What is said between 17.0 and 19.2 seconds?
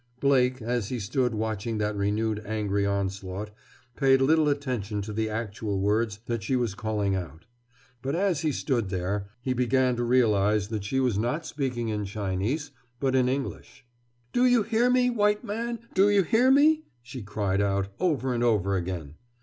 she cried out, over and over again.